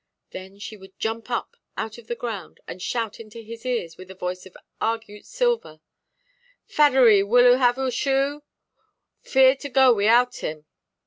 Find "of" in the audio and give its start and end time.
1.99-2.07, 4.47-4.57